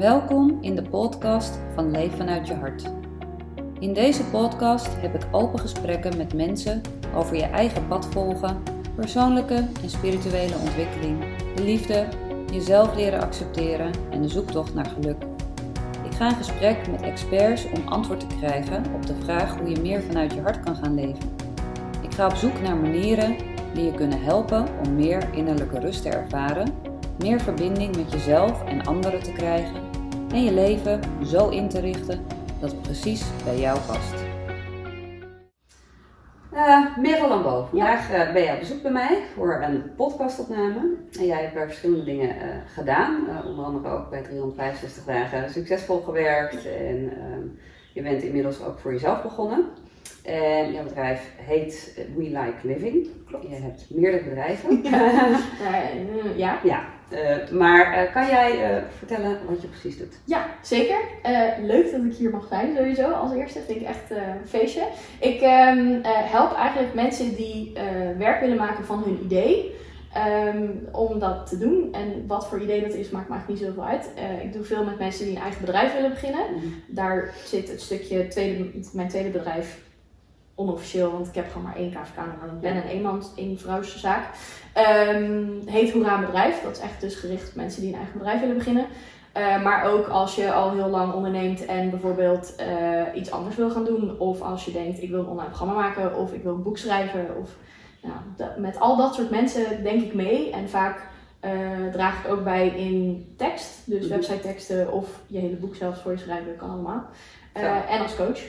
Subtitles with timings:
[0.00, 2.92] Welkom in de podcast van Leef vanuit je hart.
[3.78, 6.80] In deze podcast heb ik open gesprekken met mensen
[7.14, 8.62] over je eigen pad volgen,
[8.94, 11.24] persoonlijke en spirituele ontwikkeling,
[11.54, 12.06] de liefde,
[12.52, 15.22] jezelf leren accepteren en de zoektocht naar geluk.
[16.04, 19.80] Ik ga in gesprek met experts om antwoord te krijgen op de vraag hoe je
[19.80, 21.30] meer vanuit je hart kan gaan leven.
[22.02, 23.36] Ik ga op zoek naar manieren
[23.74, 26.74] die je kunnen helpen om meer innerlijke rust te ervaren,
[27.18, 29.89] meer verbinding met jezelf en anderen te krijgen
[30.32, 32.26] en je leven zo in te richten
[32.60, 34.14] dat het precies bij jou past.
[36.54, 40.96] Uh, Merel Lambo, vandaag uh, ben je op bezoek bij mij voor een podcastopname.
[41.18, 42.42] En jij hebt daar verschillende dingen uh,
[42.74, 46.66] gedaan, onder andere ook bij 365 dagen succesvol gewerkt.
[46.66, 47.46] En ehm,
[47.94, 49.64] je bent inmiddels ook voor jezelf begonnen.
[50.22, 53.08] En jouw bedrijf heet We Like Living.
[53.26, 53.48] Klopt.
[53.48, 54.82] Je hebt meerdere bedrijven.
[56.36, 56.60] ja.
[56.64, 56.84] ja.
[57.12, 60.18] Uh, maar uh, kan jij vertellen wat je precies doet?
[60.24, 60.98] Ja, zeker.
[61.60, 63.10] leuk dat ik hier mag zijn, sowieso.
[63.10, 64.82] Als eerste vind ik echt een feestje.
[65.20, 67.72] Ik um, help eigenlijk mensen die
[68.18, 69.78] werk willen maken van hun idee.
[70.54, 71.88] Um, om dat te doen.
[71.92, 74.10] En wat voor idee dat is, maakt me eigenlijk niet zoveel uit.
[74.42, 76.44] ik doe veel met mensen die een eigen bedrijf willen beginnen.
[76.54, 76.74] Mm.
[76.86, 79.78] Daar zit het stukje tweede, mijn tweede bedrijf
[80.60, 84.24] onofficieel, want ik heb gewoon maar één KVK maar ik ben een eenmans, één vrouwszaak.
[85.14, 86.62] Um, heet Hoera Bedrijf.
[86.62, 88.86] Dat is echt dus gericht op mensen die een eigen bedrijf willen beginnen.
[89.36, 93.70] Uh, maar ook als je al heel lang onderneemt en bijvoorbeeld uh, iets anders wil
[93.70, 94.18] gaan doen.
[94.18, 96.78] Of als je denkt, ik wil een online programma maken of ik wil een boek
[96.78, 97.36] schrijven.
[97.40, 97.50] Of,
[98.02, 100.50] nou, met al dat soort mensen denk ik mee.
[100.50, 101.08] En vaak
[101.44, 103.82] uh, draag ik ook bij in tekst.
[103.84, 104.08] Dus mhm.
[104.08, 107.04] website teksten of je hele boek zelfs voor je schrijven, kan allemaal.
[107.88, 108.40] en als coach.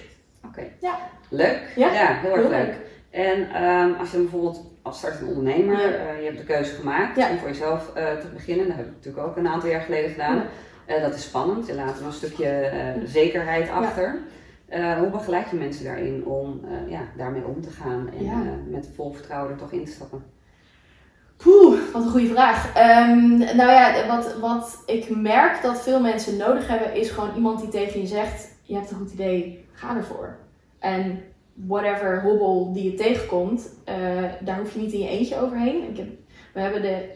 [0.45, 0.67] Oké.
[0.79, 0.97] Ja.
[1.29, 1.73] Leuk.
[1.75, 2.75] Ja, ja heel erg leuk.
[3.09, 7.37] En um, als je bijvoorbeeld als startende ondernemer, uh, je hebt de keuze gemaakt om
[7.37, 8.67] voor jezelf uh, te beginnen.
[8.67, 10.43] Dat heb ik natuurlijk ook een aantal jaar geleden gedaan.
[10.87, 11.67] Uh, dat is spannend.
[11.67, 12.71] Je laat er een stukje
[13.03, 14.19] zekerheid achter.
[14.99, 19.51] hoe begeleid je mensen daarin om ja, daarmee om te gaan en met vol vertrouwen
[19.51, 20.23] er toch in te stappen?
[21.37, 22.67] Poeh, wat een goede vraag.
[22.67, 27.59] Um, nou ja, wat, wat ik merk dat veel mensen nodig hebben, is gewoon iemand
[27.59, 30.37] die tegen je zegt: Je hebt een goed idee, ga ervoor.
[30.79, 33.95] En whatever hobbel die je tegenkomt, uh,
[34.39, 35.89] daar hoef je niet in je eentje overheen.
[35.89, 36.07] Ik heb,
[36.53, 37.09] we hebben de,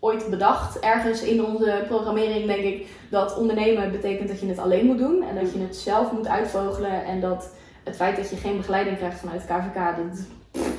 [0.00, 4.86] ooit bedacht, ergens in onze programmering denk ik, dat ondernemen betekent dat je het alleen
[4.86, 5.22] moet doen.
[5.22, 7.04] En dat je het zelf moet uitvogelen.
[7.04, 7.54] En dat
[7.84, 10.26] het feit dat je geen begeleiding krijgt vanuit KVK, dat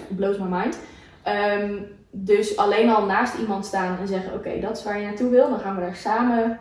[0.07, 0.79] blows my mind.
[1.61, 5.29] Um, dus alleen al naast iemand staan en zeggen, oké, dat is waar je naartoe
[5.29, 6.59] wil, dan gaan we daar samen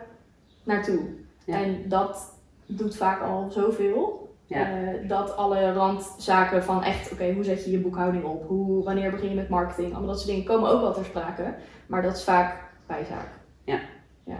[0.63, 0.99] naartoe.
[1.45, 2.33] En dat
[2.65, 4.24] doet vaak al zoveel.
[4.47, 4.69] Ja.
[4.71, 8.47] Uh, dat alle randzaken van echt, oké, hoe zet je je boekhouding op?
[8.47, 9.91] Hoe, wanneer begin je met marketing?
[9.91, 11.53] Allemaal dat soort dingen komen ook wel ter sprake.
[11.87, 12.55] Maar dat is vaak
[12.85, 13.27] bijzaak.
[13.63, 13.79] Ja.
[14.23, 14.37] ja.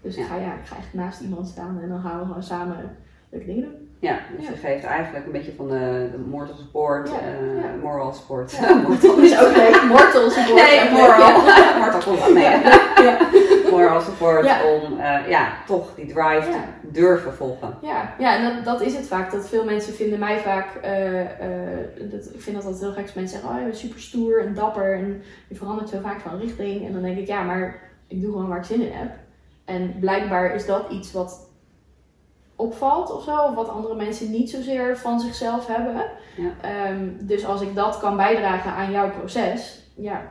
[0.00, 2.42] Dus Ik, ga, ja, ik ga echt naast iemand staan en dan gaan we gewoon
[2.42, 2.96] samen
[3.30, 3.88] leuke dingen doen.
[4.00, 8.12] Ja, dus je geeft eigenlijk een beetje van de, de mortal support, ja, uh, moral
[8.12, 8.50] support.
[8.50, 8.74] Ja.
[8.74, 10.62] mortal is ook leuk, mortal support.
[10.62, 11.40] Nee, moral.
[11.78, 12.56] mortal support, nee.
[13.78, 17.78] Moral support om uh, ja, toch die drive te durven volgen.
[17.82, 19.30] Ja, ja en dat, dat is het vaak.
[19.30, 23.14] Dat veel mensen vinden mij vaak, uh, dat, ik vind dat altijd heel gek als
[23.14, 26.38] mensen zeggen, oh je bent super stoer en dapper en je verandert zo vaak van
[26.38, 26.86] richting.
[26.86, 29.10] En dan denk ik, ja, maar ik doe gewoon waar ik zin in heb.
[29.64, 31.48] En blijkbaar is dat iets wat
[32.56, 36.04] opvalt of zo, of wat andere mensen niet zozeer van zichzelf hebben.
[36.36, 36.50] Ja.
[36.60, 40.22] Ehm, dus als ik dat kan bijdragen aan jouw proces, ja,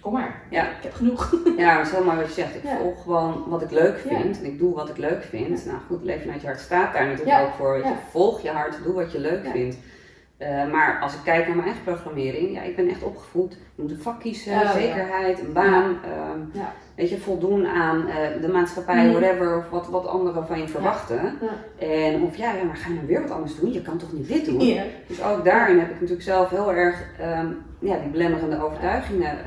[0.00, 0.42] kom maar.
[0.50, 0.62] Ja.
[0.62, 1.34] Ik heb genoeg.
[1.56, 2.54] Ja, dat is mooi wat je zegt.
[2.54, 5.66] Ik volg gewoon wat ik leuk vind en ik doe wat ik leuk vind.
[5.66, 7.76] Nou goed, leven uit je hart staat daar natuurlijk ook voor.
[7.76, 9.76] Je volg je hart, doe wat je leuk vindt.
[10.38, 13.52] Uh, maar als ik kijk naar mijn eigen programmering, ja, ik ben echt opgevoed.
[13.52, 15.84] Je moet een vak kiezen, oh, zekerheid, een baan.
[15.84, 16.52] Um,
[16.94, 19.12] weet je, voldoen aan uh, de maatschappij, mm.
[19.12, 21.38] whatever, of wat, wat anderen van je verwachten.
[21.78, 23.72] En of ja, ja, maar ga je nou weer wat anders doen?
[23.72, 24.80] Je kan toch niet dit doen?
[25.06, 29.38] Dus ook daarin heb ik natuurlijk zelf heel erg um, ja, die belemmerende overtuigingen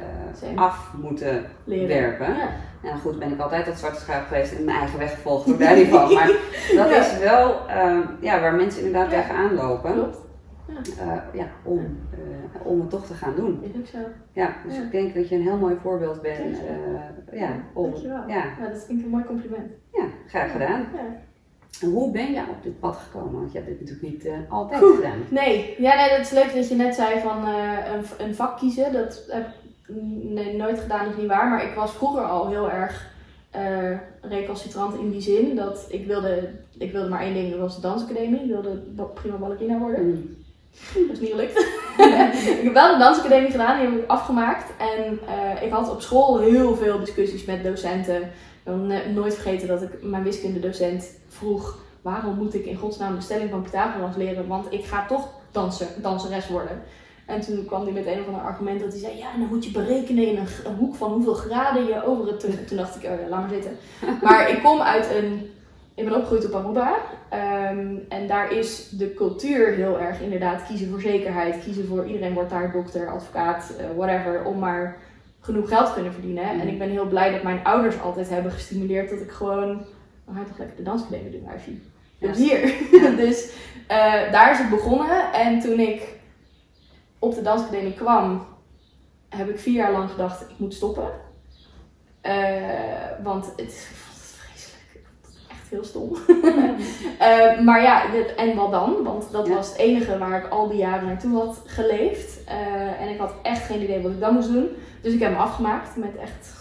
[0.55, 1.87] af moeten Leren.
[1.87, 2.35] werpen.
[2.83, 5.57] En goed, ben ik altijd dat zwarte schaap geweest en mijn eigen weg gevolgd, door
[5.57, 6.13] daar van.
[6.75, 7.55] Maar dat is wel
[7.85, 9.93] um, ja, waar mensen inderdaad tegenaan lopen.
[9.93, 10.19] Klopt.
[11.01, 13.63] Uh, ja, om, uh, om het toch te gaan doen.
[13.63, 13.97] Is ook zo.
[14.33, 16.57] Ja, dus ik denk dat je een heel mooi voorbeeld bent.
[17.31, 18.23] Uh, ja, om, Ja.
[18.27, 19.72] ja, dat vind ik een mooi compliment.
[19.93, 20.79] Ja, graag gedaan.
[20.93, 21.19] Ja.
[21.81, 23.39] En hoe ben je op dit pad gekomen?
[23.39, 25.19] Want je hebt dit natuurlijk niet altijd gedaan.
[25.29, 25.75] Nee.
[25.77, 28.93] Ja, nee, dat is leuk dat je net zei van een, een vak kiezen.
[28.93, 29.60] Dat heb ik
[30.22, 31.49] nee, nooit gedaan, is niet waar.
[31.49, 33.09] Maar ik was vroeger al heel erg
[34.22, 37.82] recalcitrant in die zin dat ik wilde, ik wilde maar één ding, dat was de
[37.82, 38.41] dansacademie.
[38.41, 38.82] Ik wilde
[39.14, 40.05] prima ballerina worden.
[40.05, 40.40] Mm.
[41.08, 41.59] Dat is niet gelukt.
[42.58, 44.72] ik heb wel de dansacademie gedaan, die heb ik afgemaakt.
[44.78, 48.22] En uh, ik had op school heel veel discussies met docenten.
[48.22, 48.29] Ik
[48.64, 48.76] wil
[49.14, 51.78] nooit vergeten dat ik mijn wiskundedocent vroeg...
[52.02, 54.47] waarom moet ik in godsnaam de stelling van Pythagoras leren?
[54.47, 56.82] Want ik ga toch danser, danseres worden.
[57.31, 59.66] En toen kwam hij met een of ander argument dat hij zei: Ja, dan moet
[59.66, 62.39] je berekenen in een, hoek van hoeveel graden je over het.
[62.39, 63.78] Toen, toen dacht ik: oh, laat maar zitten.
[64.28, 65.49] Maar ik kom uit een.
[65.95, 66.95] Ik ben opgegroeid op Aruba.
[67.29, 71.63] Ehm, en daar is de cultuur heel erg inderdaad kiezen voor zekerheid.
[71.63, 74.43] Kiezen voor iedereen wordt daar dokter, advocaat, uh, whatever.
[74.45, 74.97] Om maar
[75.39, 76.43] genoeg geld te kunnen verdienen.
[76.43, 79.67] En ik ben heel blij dat mijn ouders altijd hebben gestimuleerd dat ik gewoon.
[80.25, 81.49] Dan ga je toch lekker de dansacademie doen.
[82.19, 82.73] Dus hier.
[83.25, 83.51] dus
[83.91, 85.34] uh, daar is het begonnen.
[85.34, 86.19] En toen ik
[87.22, 88.46] op de dansacademie kwam,
[89.29, 91.09] heb ik vier jaar lang gedacht, ik moet stoppen.
[92.26, 93.88] Uh, want het is
[94.23, 95.06] vreselijk.
[95.50, 96.16] Echt heel stom.
[97.22, 99.03] uh, maar ja, en wat dan?
[99.03, 102.40] Want dat was het enige waar ik al die jaren naartoe had geleefd.
[102.50, 104.70] Uh, en ik had echt geen idee wat ik dan moest doen.
[105.02, 106.53] Dus ik heb hem afgemaakt met echt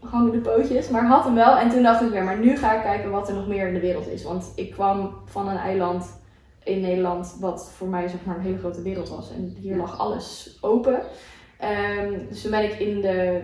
[0.00, 0.88] hangende pootjes.
[0.88, 1.56] Maar had hem wel.
[1.56, 3.74] En toen dacht ik weer, maar nu ga ik kijken wat er nog meer in
[3.74, 4.22] de wereld is.
[4.22, 6.20] Want ik kwam van een eiland
[6.68, 9.30] in Nederland, wat voor mij zeg maar een hele grote wereld was.
[9.30, 11.00] En hier lag alles open.
[12.00, 13.40] Um, dus toen ben ik in de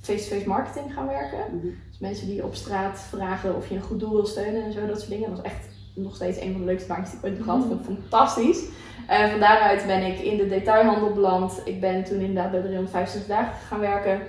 [0.00, 1.56] face-to-face marketing gaan werken.
[1.56, 1.66] Mhm.
[1.88, 4.86] Dus mensen die op straat vragen of je een goed doel wil steunen en zo,
[4.86, 5.28] dat soort dingen.
[5.28, 7.68] Dat was echt nog steeds een van de leukste baantjes die ik ooit heb gehad.
[7.68, 8.64] Mm fantastisch.
[9.10, 11.60] Uh, van daaruit ben ik in de detailhandel beland.
[11.64, 14.20] Ik ben toen inderdaad bij 350 dagen gaan werken.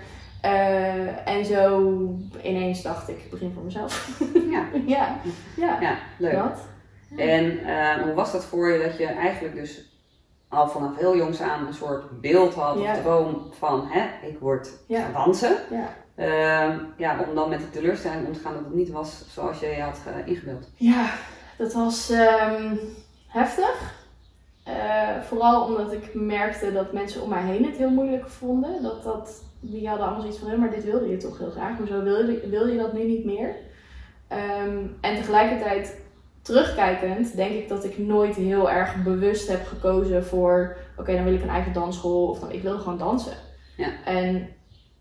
[0.46, 1.90] Uh, en zo
[2.44, 4.20] ineens dacht ik, ik begin voor mezelf.
[4.52, 5.18] Ja, ja.
[5.66, 5.82] ja.
[5.82, 6.34] ja leuk.
[6.34, 6.73] Dat.
[7.18, 9.92] En uh, hoe was dat voor je dat je eigenlijk dus
[10.48, 14.70] al vanaf heel jongs aan een soort beeld had of droom van hè, ik word
[14.88, 15.12] ja.
[15.14, 15.56] dansen.
[15.70, 16.02] Ja.
[16.16, 19.60] Uh, ja, om dan met de teleurstelling om te gaan dat het niet was zoals
[19.60, 20.70] je je had uh, ingebeeld.
[20.76, 21.10] Ja,
[21.58, 22.80] dat was um,
[23.28, 24.02] heftig.
[24.68, 28.84] Uh, vooral omdat ik merkte dat mensen om mij heen het heel moeilijk vonden.
[28.84, 31.78] Dat, dat, die hadden allemaal zoiets van, maar dit wilde je toch heel graag.
[31.78, 33.56] Hoezo wil je, wil je dat nu niet meer?
[34.66, 36.02] Um, en tegelijkertijd
[36.44, 41.34] terugkijkend denk ik dat ik nooit heel erg bewust heb gekozen voor, oké, dan wil
[41.34, 43.38] ik een eigen dansschool of dan ik wil gewoon dansen.
[43.78, 43.90] Ja.
[44.06, 44.48] En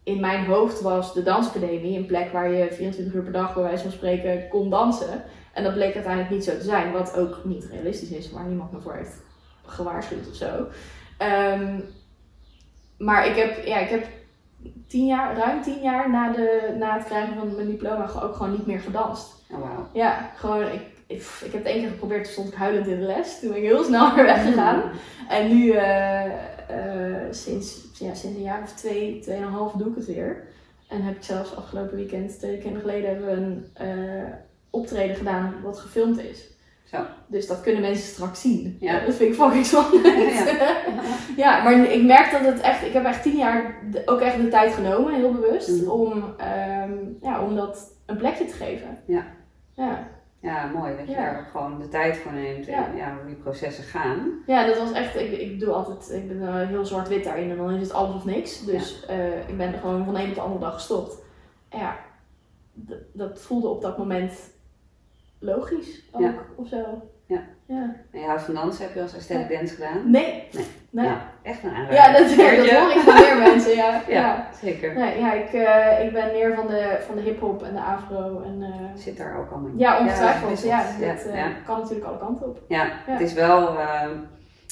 [0.03, 3.63] in mijn hoofd was de dansacademie een plek waar je 24 uur per dag bij
[3.63, 5.25] wijze van spreken kon dansen.
[5.53, 8.73] En dat bleek uiteindelijk niet zo te zijn, wat ook niet realistisch is, waar niemand
[8.73, 9.23] me voor heeft
[9.67, 10.67] gewaarschuwd of zo.
[11.25, 11.85] Um,
[12.99, 14.07] maar ik heb, ja, ik heb
[14.89, 18.53] tien jaar, ruim tien jaar na, de, na het krijgen van mijn diploma ook gewoon
[18.53, 19.45] niet meer gedanst.
[19.51, 19.97] Oh, wow.
[19.97, 23.01] Ja, gewoon, ik ik, ik heb het één keer geprobeerd, toen stond ik huilend in
[23.01, 23.41] de les.
[23.41, 24.83] Toen ben ik heel snel weer weggegaan.
[25.29, 30.07] En nu, uh, uh, sinds, ja, sinds een jaar of twee, tweeënhalf doe ik het
[30.07, 30.45] weer.
[30.89, 34.33] En heb ik zelfs afgelopen weekend, twee weken geleden, hebben we een uh,
[34.71, 36.51] optreden gedaan wat gefilmd is.
[36.85, 36.99] Zo.
[37.27, 38.77] Dus dat kunnen mensen straks zien.
[38.81, 39.01] Ja.
[39.07, 40.07] Dat vind ik fucking spannend.
[40.17, 40.77] Ja.
[41.45, 42.85] ja, maar ik merk dat het echt...
[42.85, 47.19] Ik heb echt tien jaar ook echt de tijd genomen, heel bewust, mm om, um,
[47.23, 48.99] ja, om dat een plekje te geven.
[49.07, 49.25] Ja.
[49.75, 50.09] Ja.
[50.43, 53.15] Ja, mooi dat je daar gewoon de tijd voor neemt en ja.
[53.15, 54.43] hoe die processen gaan.
[54.47, 57.57] Ja, dat was echt, ik, ik doe altijd, ik ben uh, heel zwart-wit daarin en
[57.57, 58.65] dan is het alles of niks.
[58.65, 61.23] Dus uh, ik ben gewoon van de ene op de andere dag gestopt.
[61.71, 61.97] Ja,
[63.13, 64.33] dat voelde op dat moment
[65.39, 67.11] logisch ook of zo.
[67.27, 67.41] Ja.
[67.67, 67.95] ja.
[68.13, 70.11] En je houdt van dansen, heb je als aesthetic dance gedaan?
[70.11, 70.49] Nee.
[70.53, 70.65] Nee.
[70.91, 71.11] nee.
[71.43, 71.95] Echt een aanrader.
[71.95, 74.03] Ja, dat, dat hoor ik van meer mensen, ja.
[74.19, 74.95] ja, zeker.
[74.95, 78.43] Nee, ja, ik, uh, ik ben meer van de, van de hip-hop en de afro.
[78.43, 79.79] En, uh, Zit daar ook allemaal in?
[79.79, 80.63] Ja, ongetwijfeld.
[80.63, 82.61] Ja, ja, dat uh, kan natuurlijk alle kanten op.
[82.69, 83.79] Ja, het is wel.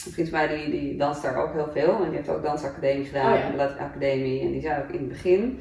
[0.06, 1.94] Een vriend van mij die, die danst daar ook heel veel.
[1.96, 3.64] En die heeft ook dansacademie gedaan, oh, ja.
[3.64, 4.40] academie.
[4.40, 5.60] En die zei ook in het begin,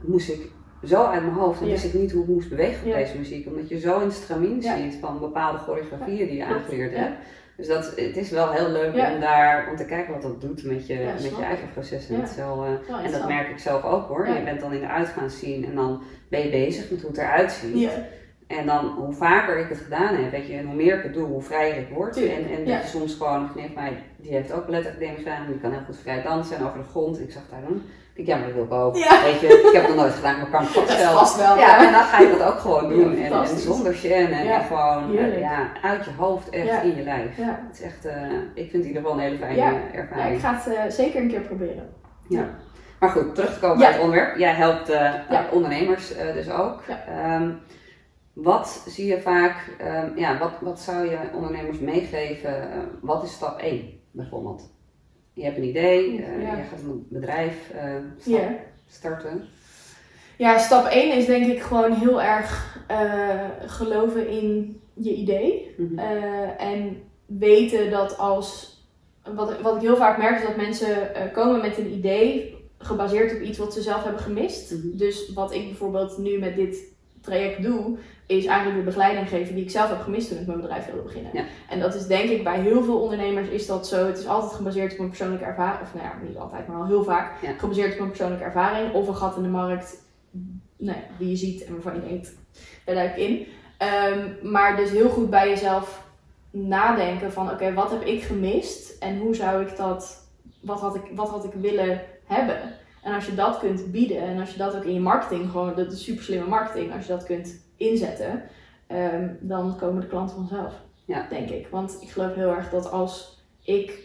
[0.00, 0.50] moest ik
[0.86, 3.46] zo uit mijn hoofd en wist ik niet hoe ik moest bewegen op deze muziek.
[3.46, 7.16] Omdat je zo in het stramien ziet van bepaalde choreografieën die je aangeleerd hebt.
[7.56, 10.64] Dus dat, het is wel heel leuk om daar om te kijken wat dat doet
[10.64, 12.16] met je, met je eigen processen.
[12.16, 12.26] Ja.
[12.38, 14.28] Uh, en dat merk ik zelf ook hoor.
[14.28, 17.52] Je bent dan in de uitgaansscene en dan ben je bezig met hoe het eruit
[17.52, 17.90] ziet.
[18.46, 21.14] En dan hoe vaker ik het gedaan heb, weet je, en hoe meer ik het
[21.14, 22.16] doe, hoe vrijer ik word.
[22.16, 25.70] En, en dat je soms gewoon, vriendin mij, die heeft ook balletacademie gedaan, die kan
[25.70, 27.20] heel goed vrij dansen en over de grond.
[27.20, 27.82] Ik zag daar dan
[28.14, 28.94] ik, ja, maar dat wil ik ook.
[28.94, 30.68] Weet je, ik heb het nog nooit gedaan, maar kan ik.
[30.68, 31.56] Vast wel.
[31.56, 33.16] Ja, en dan ga je dat ook gewoon doen.
[33.16, 34.30] en, en, zonder gêne.
[34.30, 37.36] En, gewoon ja, uit je hoofd, echt in je lijf.
[37.36, 38.12] Het is echt, uh,
[38.54, 40.28] ik vind het in ieder geval een hele fijne ervaring.
[40.28, 41.88] Ja, ik ga het uh, zeker een keer proberen.
[42.28, 42.48] Ja.
[43.00, 44.36] Maar goed, terug te komen bij het onderwerp.
[44.36, 44.92] Jij helpt
[45.52, 46.82] ondernemers dus ook.
[47.28, 47.60] Um,
[48.32, 52.68] wat zie je vaak, um, ja, wat, wat zou je ondernemers meegeven?
[53.00, 54.72] wat is stap 1 bijvoorbeeld?
[55.32, 57.72] je hebt een idee, uh, je gaat een bedrijf
[58.26, 58.46] uh,
[58.86, 59.44] starten.
[60.36, 65.74] Ja, stap 1 is denk ik gewoon heel erg uh, geloven in je idee.
[65.76, 65.98] Mm -hmm.
[66.58, 68.74] en weten dat als
[69.32, 73.34] wat, wat ik heel vaak merk is dat mensen eh, komen met een idee gebaseerd
[73.34, 74.70] op iets wat ze zelf hebben gemist.
[74.70, 74.96] Mhm.
[74.96, 79.64] Dus wat ik bijvoorbeeld nu met dit traject doe, is eigenlijk de begeleiding geven die
[79.64, 81.30] ik zelf heb gemist toen ik mijn bedrijf wilde beginnen.
[81.34, 81.44] Ja.
[81.68, 84.06] En dat is denk ik bij heel veel ondernemers is dat zo.
[84.06, 86.86] Het is altijd gebaseerd op een persoonlijke ervaring, of nou ja, niet altijd, maar al
[86.86, 87.52] heel vaak Ja.
[87.52, 90.02] gebaseerd op een persoonlijke ervaring of een gat in de markt
[90.76, 92.34] nou, ja, die je ziet en waarvan je denkt,
[92.84, 93.46] daar duik ik in.
[93.78, 96.02] Ehm, maar dus heel goed bij jezelf
[96.50, 100.28] nadenken van oké, wat heb ik gemist en hoe zou ik dat,
[100.60, 102.58] wat had ik, wat had ik willen hebben?
[103.02, 105.74] En als je dat kunt bieden en als je dat ook in je marketing, gewoon,
[105.76, 108.42] dat is super slimme marketing, als je dat kunt inzetten,
[108.86, 110.72] ehm, dan komen de klanten vanzelf.
[111.04, 111.26] Ja.
[111.28, 111.68] Denk ik.
[111.68, 113.98] Want ik geloof heel erg dat als ik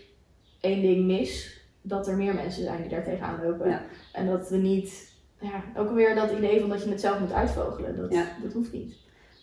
[0.59, 3.69] één ding mis, dat er meer mensen zijn die daar tegenaan lopen.
[3.69, 3.81] Ja.
[4.13, 7.31] En dat we niet, ja, ook weer dat idee van dat je het zelf moet
[7.31, 7.97] uitvogelen.
[7.97, 8.25] Dat, Ja.
[8.43, 8.95] dat hoeft niet.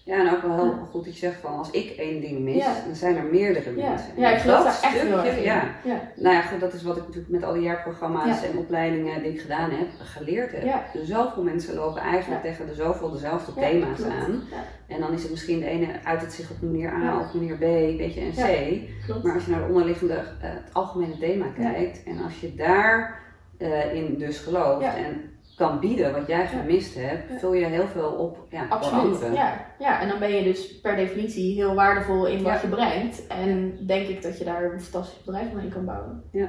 [0.06, 2.54] Ja, en ook wel heel goed dat je zegt van als ik één ding mis,
[2.56, 2.74] Ja.
[2.86, 4.08] dan zijn er meerdere Ja, mensen.
[4.16, 5.42] ja ik geloof Dat daar echt heel erg.
[5.44, 5.64] Ja.
[5.84, 6.00] Ja.
[6.16, 8.48] Nou ja, goed, dat is wat ik natuurlijk met al die jaarprogramma's Ja.
[8.48, 10.62] en opleidingen die ik gedaan heb, geleerd heb.
[10.64, 10.84] Ja.
[11.02, 14.42] Zoveel mensen lopen eigenlijk tegen de zoveel dezelfde thema's aan.
[14.86, 17.54] En dan is het misschien de ene uit het zich op manier A of manier
[17.56, 17.60] B,
[17.98, 18.80] weet je, en C.
[19.06, 19.22] klopt.
[19.24, 23.24] Maar als je naar de onderliggende, eh, het algemene thema kijkt en als je daar
[23.58, 27.38] eh, in dus gelooft en kan bieden wat jij gemist hebt, Ja.
[27.38, 29.34] vul je heel veel op ja, Absoluut.
[29.34, 29.66] Ja.
[29.78, 32.60] ja, en dan ben je dus per definitie heel waardevol in wat Ja.
[32.62, 33.26] je brengt.
[33.26, 36.22] En denk ik dat je daar een fantastisch bedrijf mee kan bouwen.
[36.32, 36.48] Ja,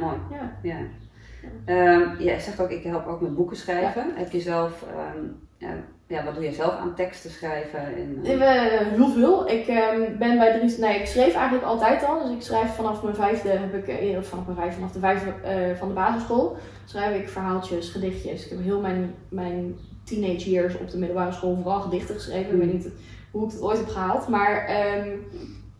[0.00, 0.16] mooi.
[0.62, 0.76] Ja.
[1.42, 1.48] Ja.
[1.74, 4.04] Ehm, jij zegt ook, ik help ook met boeken schrijven.
[4.14, 5.24] Heb je zelf, ehm,
[6.06, 7.78] ja, wat doe je zelf aan teksten schrijven?
[7.78, 9.48] En, Eh, heel veel.
[9.50, 12.22] Ik ehm, ben bij Dries, nee, ik schreef eigenlijk altijd al.
[12.22, 15.32] Dus ik schrijf vanaf mijn vijfde, heb ik, of vanaf mijn vijfde, vanaf de vijfde
[15.78, 18.44] van de basisschool, schrijf ik verhaaltjes, gedichtjes.
[18.44, 22.52] Ik heb heel mijn, mijn teenage years op de middelbare school vooral gedichten geschreven.
[22.52, 22.88] Ik weet niet
[23.30, 24.28] hoe ik het ooit heb gehaald.
[24.28, 24.66] Maar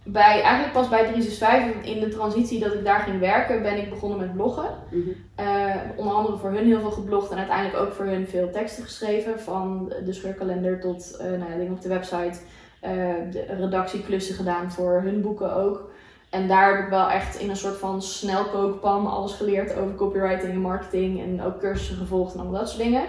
[0.03, 3.91] bij, eigenlijk pas bij 365 in de transitie dat ik daar ging werken, ben ik
[3.91, 4.69] begonnen met bloggen.
[4.91, 5.09] mhm.
[5.35, 8.85] Eh, onder andere voor hun heel veel geblogd en uiteindelijk ook voor hun veel teksten
[8.85, 9.41] geschreven.
[9.41, 12.39] Van de scheurkalender tot eh nou ja, dingen op de website.
[12.81, 12.91] eh,
[13.31, 15.91] de redactieklussen gedaan voor hun boeken ook.
[16.31, 20.53] En daar heb ik wel echt in een soort van snelkookpan alles geleerd over copywriting
[20.53, 21.23] en marketing.
[21.23, 23.05] En ook cursussen gevolgd en allemaal dat soort dingen.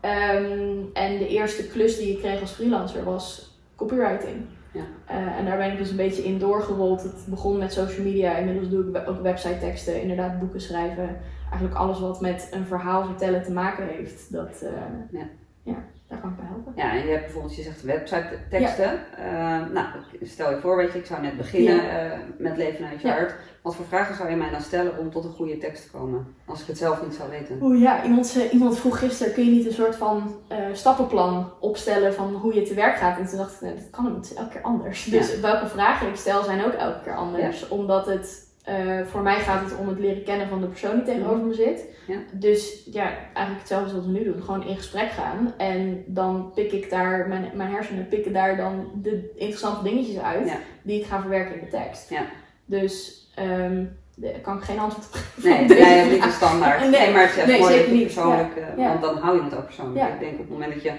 [0.00, 4.36] Ehm, en de eerste klus die ik kreeg als freelancer was copywriting.
[4.72, 4.82] Ja.
[5.06, 7.02] Eh, en daar ben ik dus een beetje in doorgerold.
[7.02, 8.36] Het begon met social media.
[8.36, 11.16] Inmiddels doe ik ook website teksten, inderdaad boeken schrijven.
[11.50, 14.32] Eigenlijk alles wat met een verhaal vertellen te maken heeft.
[14.32, 14.70] Dat, eh,
[15.10, 15.26] Ja.
[15.62, 16.72] ja, daar kan ik bij helpen.
[16.76, 19.00] Ja, en je hebt bijvoorbeeld, je zegt website teksten.
[19.16, 19.24] Eh,
[19.72, 19.86] nou,
[20.22, 23.14] stel je voor, weet je, ik zou net beginnen eh, met leven uit je Ja.
[23.14, 23.34] hart.
[23.62, 26.34] Wat voor vragen zou je mij dan stellen om tot een goede tekst te komen?
[26.46, 27.58] Als ik het zelf niet zou weten.
[27.62, 32.14] Oeh ja, iemand, iemand vroeg gisteren, kun je niet een soort van eh, stappenplan opstellen
[32.14, 33.18] van hoe je te werk gaat?
[33.18, 35.04] En toen dacht ik, nee, dat kan niet, het is elke keer anders.
[35.04, 37.68] Dus welke vragen ik stel zijn ook elke keer anders.
[37.68, 41.04] Omdat het, eh, voor mij gaat het om het leren kennen van de persoon die
[41.04, 41.84] tegenover me zit.
[42.06, 42.16] Ja.
[42.32, 44.42] Dus ja, eigenlijk hetzelfde als we nu doen.
[44.42, 45.54] Gewoon in gesprek gaan.
[45.56, 50.48] En dan pik ik daar, mijn, mijn hersenen pikken daar dan de interessante dingetjes uit.
[50.48, 50.56] Ja.
[50.82, 52.10] Die ik ga verwerken in de tekst.
[52.10, 52.24] Ja.
[52.64, 53.84] Dus ehm
[54.16, 55.66] daar kan ik geen antwoord op geven.
[55.66, 56.80] Nee, jij hebt niet een standaard.
[56.80, 58.14] Nee, Nee, maar het is echt nee, mooi dat zeker je niet.
[58.14, 60.08] persoonlijk, eh, want dan hou je het ook persoonlijk.
[60.12, 60.92] Ik denk op het moment dat je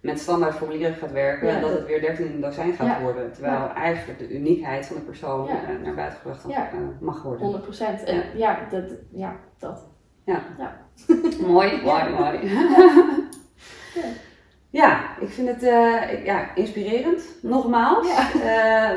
[0.00, 3.00] met standaard formulieren gaat werken, Ja, dat het weer 13 in een dozijn gaat Ja.
[3.00, 3.32] worden.
[3.32, 3.74] Terwijl Ja.
[3.74, 5.52] eigenlijk de uniekheid van de persoon Ja.
[5.54, 6.68] eh, naar buiten gebracht Ja.
[6.70, 7.40] eh, mag worden.
[7.42, 8.04] 100 procent.
[8.04, 9.88] En ja, dat, ja, dat.
[11.46, 12.08] Mooi, mooi, Ja.
[12.08, 12.38] mooi.
[13.94, 14.02] Ja.
[14.70, 17.22] Ja, ik vind het eh, ja, inspirerend.
[17.42, 18.06] Nogmaals,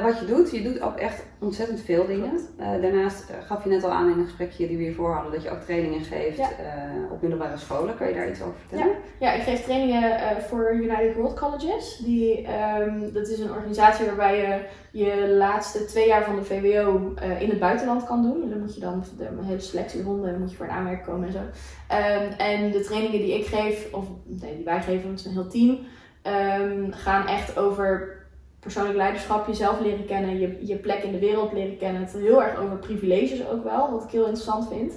[0.03, 0.51] wat je doet.
[0.51, 2.31] Je doet ook echt ontzettend veel dingen.
[2.57, 5.31] Eh, daarnaast eh, gaf je net al aan in een gesprekje die we hiervoor hadden,
[5.31, 6.49] dat je ook trainingen geeft Ja.
[6.49, 7.97] eh, op middelbare scholen.
[7.97, 8.95] Kan je daar iets over vertellen?
[9.19, 11.97] Ja, ik geef trainingen voor United World Colleges.
[12.03, 14.59] Die, ehm, dat is een organisatie waarbij je
[15.05, 18.43] je laatste twee jaar van de VWO in het buitenland kan doen.
[18.43, 21.27] En dan moet je dan de een hele selectieronde, moet je voor een aanmerking komen
[21.27, 21.39] en zo.
[21.87, 25.25] Ehm, en de trainingen die ik geef, of nee, die wij geven, want het is
[25.25, 25.79] een heel team,
[26.21, 28.17] ehm, gaan echt over
[28.59, 32.01] persoonlijk leiderschap, jezelf leren kennen, je, je plek in de wereld leren kennen.
[32.01, 34.93] Het gaat heel erg over privileges ook wel, wat ik heel interessant vind.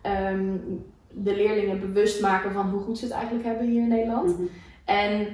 [0.00, 0.56] Ehm,
[1.08, 4.38] de leerlingen bewust maken van hoe goed ze het eigenlijk hebben hier in Nederland.
[4.38, 4.46] Mhm.
[4.84, 5.26] En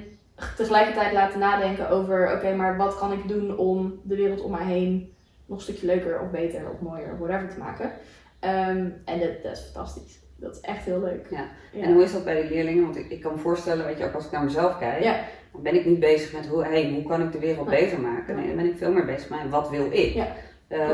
[0.55, 4.65] tegelijkertijd laten nadenken over, oké, maar wat kan ik doen om de wereld om mij
[4.65, 5.13] heen
[5.45, 7.91] nog een stukje leuker of beter of mooier of whatever te maken.
[8.39, 10.19] Ehm, en dat, dat is fantastisch.
[10.35, 11.27] Dat is echt heel leuk.
[11.29, 11.45] Ja.
[11.73, 11.83] Ja.
[11.83, 12.83] En hoe is dat bij de leerlingen?
[12.83, 15.19] Want ik, ik kan me voorstellen, weet je, ook als ik naar mezelf kijk, Ja.
[15.51, 18.35] Dan ben ik niet bezig met hoe, hey, hoe kan ik de wereld beter maken.
[18.35, 20.13] Nee, dan ben ik veel meer bezig met wat wil ik.
[20.13, 20.27] Ja,
[20.67, 20.87] Eh.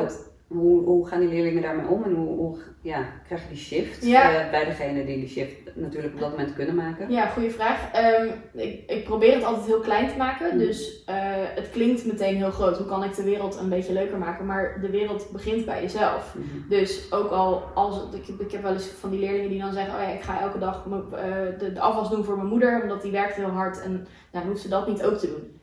[0.47, 4.05] Hoe, hoe gaan die leerlingen daarmee om en hoe, hoe ja, krijg je die shift
[4.05, 4.31] Ja.
[4.45, 7.11] eh, bij degene die die shift natuurlijk op dat moment kunnen maken?
[7.11, 7.91] Ja, goede vraag.
[7.93, 10.47] Ehm, ik, ik probeer het altijd heel klein te maken.
[10.47, 10.57] Mhm.
[10.57, 11.15] Dus eh,
[11.55, 12.77] het klinkt meteen heel groot.
[12.77, 14.45] Hoe kan ik de wereld een beetje leuker maken?
[14.45, 16.35] Maar de wereld begint bij jezelf.
[16.37, 16.69] Mhm.
[16.69, 19.73] Dus ook al als ik, heb- ik heb wel eens van die leerlingen die dan
[19.73, 21.21] zeggen: Oh ja, ik ga elke dag eh,
[21.59, 24.61] de, de afwas doen voor mijn moeder, omdat die werkt heel hard en nou, hoeft
[24.61, 25.59] ze dat niet ook te doen.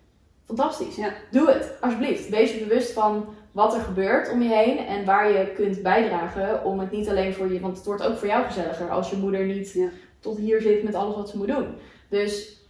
[0.47, 0.97] Fantastisch.
[0.97, 1.12] Ja.
[1.31, 2.29] Doe het, alsjeblieft.
[2.29, 6.64] Wees je bewust van wat er gebeurt om je heen en waar je kunt bijdragen
[6.64, 9.16] om het niet alleen voor je, want het wordt ook voor jou gezelliger als je
[9.16, 9.88] moeder niet Ja.
[10.21, 11.66] tot hier zit met alles wat ze moet doen.
[12.09, 12.61] Dus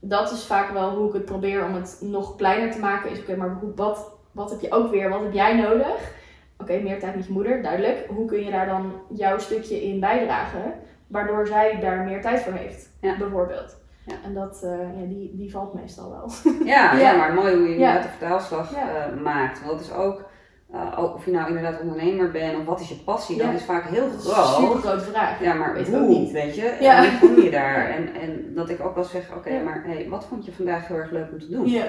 [0.00, 3.10] dat is vaak wel hoe ik het probeer om het nog kleiner te maken.
[3.10, 5.08] Is oké, maar hoe, wat, wat heb je ook weer?
[5.08, 6.12] Wat heb jij nodig?
[6.58, 8.06] Oké, meer tijd met je moeder, duidelijk.
[8.08, 10.74] Hoe kun je daar dan jouw stukje in bijdragen?
[11.06, 13.16] Waardoor zij daar meer tijd voor heeft, Ja.
[13.18, 13.76] bijvoorbeeld.
[14.08, 14.14] Ja.
[14.24, 16.30] En dat, eh, ja, die, die valt meestal wel.
[16.64, 16.98] Ja, ja.
[16.98, 17.16] Ja.
[17.16, 19.58] maar mooi hoe je inderdaad de vertaalslag eh, maakt.
[19.64, 20.24] Want dat is ook,
[20.72, 23.62] eh, ook of je nou inderdaad ondernemer bent of wat is je passie, dat is
[23.64, 24.80] vaak heel Dat is een super groot.
[24.82, 25.42] grote vraag.
[25.42, 26.30] Ja, maar Weet hoe, niet.
[26.30, 26.76] weet je?
[26.80, 27.04] Ja.
[27.04, 27.88] En hoe kom je daar?
[27.96, 30.96] En, en dat ik ook wel zeg, oké, maar hey, wat vond je vandaag heel
[30.96, 31.66] erg leuk om te doen?
[31.66, 31.84] Ja.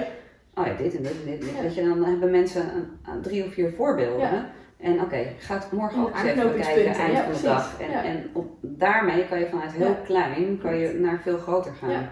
[0.54, 1.74] Oh ja, dit en dit en dit.
[1.74, 4.44] je, dan hebben mensen een, een drie of vier voorbeelden.
[4.82, 7.80] En oké, ga het morgen En ook even bekijken, eind ja, van de dag.
[7.80, 8.04] En, Ja.
[8.04, 9.96] en op, daarmee kan je vanuit heel Ja.
[10.04, 12.08] klein kan je naar veel groter gaan.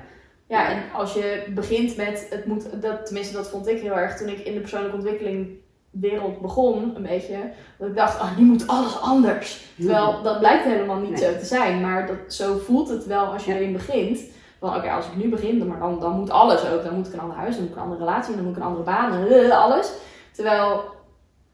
[0.46, 0.70] Ja.
[0.70, 4.28] En als je begint met het moet, dat, tenminste dat vond ik heel erg toen
[4.28, 5.48] ik in de persoonlijke ontwikkeling
[5.90, 7.36] wereld begon, een beetje,
[7.78, 9.66] dat ik dacht, ah, nu moet alles anders.
[9.76, 11.10] Terwijl dat blijkt helemaal niet.
[11.10, 11.32] Nee.
[11.32, 14.20] zo te zijn, maar dat, zo voelt het wel als je erin begint.
[14.58, 16.84] Van oké, als ik nu begin, dan, maar dan, dan moet alles ook.
[16.84, 18.62] Dan moet ik een ander huis, dan moet ik een andere relatie, dan moet ik
[18.62, 19.92] een andere baan, eh, alles.
[20.32, 20.84] Terwijl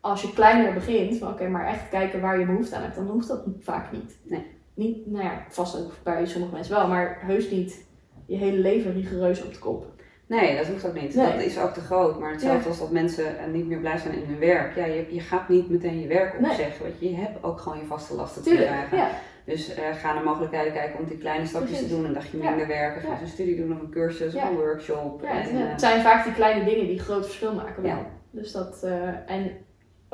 [0.05, 3.07] als je kleiner begint, van oké, maar echt kijken waar je behoefte aan hebt, dan
[3.09, 4.17] hoeft dat vaak niet.
[4.23, 4.47] Nee.
[4.75, 7.85] Niet, nou ja, vast ook bij sommige mensen wel, maar heus niet
[8.27, 9.87] je hele leven rigoureus op de kop.
[10.27, 11.15] Nee, dat hoeft ook niet.
[11.15, 11.33] Nee.
[11.33, 12.19] Dat is ook te groot.
[12.21, 14.77] Maar hetzelfde als dat mensen eh, niet meer blij zijn in hun werk.
[14.77, 16.51] Ja, je, je gaat niet meteen je werk Nee.
[16.51, 16.83] opzeggen.
[16.83, 18.97] Want je hebt ook gewoon je vaste lasten te dragen.
[18.99, 19.09] ja.
[19.45, 21.89] Dus eh, ga naar mogelijkheden kijken om die kleine stapjes Precies.
[21.89, 22.05] te doen.
[22.05, 22.49] Een dagje Ja.
[22.49, 23.03] minder werken.
[23.03, 25.23] Ga eens een studie doen of een cursus of een workshop.
[25.23, 27.91] Ja, en, het, eh, het zijn vaak die kleine dingen die groot verschil maken wel.
[27.91, 28.07] Ja.
[28.31, 28.83] Dus dat,
[29.27, 29.51] en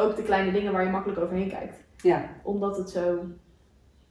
[0.01, 1.77] ook de kleine dingen waar je makkelijk overheen kijkt.
[2.03, 2.23] ja.
[2.43, 3.19] Omdat het zo